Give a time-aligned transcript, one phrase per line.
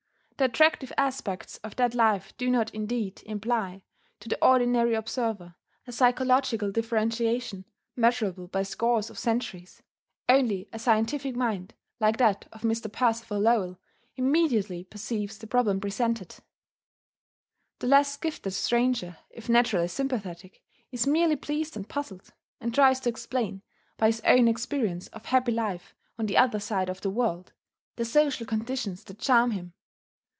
[0.37, 3.83] The attractive aspects of that life do not indeed imply,
[4.21, 5.53] to the ordinary observer,
[5.85, 7.63] a psychological differentiation
[7.95, 9.83] measurable by scores of centuries:
[10.27, 12.91] only a scientific mind, like that of Mr.
[12.91, 13.79] Percival Lowell,
[14.15, 16.33] immediately perceives the problem presented.
[17.77, 23.09] The less gifted stranger, if naturally sympathetic, is merely pleased and puzzled, and tries to
[23.09, 23.61] explain,
[23.95, 27.53] by his own experience of happy life on the other side of the world,
[27.95, 29.73] the social conditions that charm him.